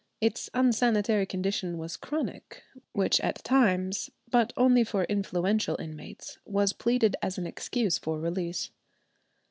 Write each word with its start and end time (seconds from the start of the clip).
Its 0.19 0.49
unsanitary 0.55 1.27
condition 1.27 1.77
was 1.77 1.95
chronic, 1.95 2.63
which 2.91 3.19
at 3.19 3.43
times, 3.43 4.09
but 4.31 4.51
only 4.57 4.83
for 4.83 5.03
influential 5.03 5.79
inmates, 5.79 6.39
was 6.43 6.73
pleaded 6.73 7.15
as 7.21 7.37
an 7.37 7.45
excuse 7.45 7.99
for 7.99 8.19
release. 8.19 8.71